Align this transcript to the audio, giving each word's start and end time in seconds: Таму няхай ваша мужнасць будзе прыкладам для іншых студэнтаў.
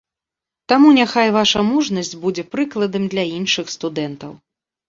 Таму 0.71 0.93
няхай 0.99 1.29
ваша 1.35 1.59
мужнасць 1.67 2.17
будзе 2.25 2.47
прыкладам 2.57 3.07
для 3.15 3.29
іншых 3.37 3.73
студэнтаў. 3.79 4.31